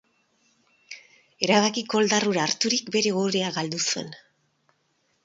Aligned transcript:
Erabaki 1.47 1.83
koldar 1.93 2.25
hura 2.29 2.41
harturik, 2.45 2.89
bere 2.97 3.13
ohorea 3.19 3.53
galdu 3.59 3.83
zuen. 3.85 4.11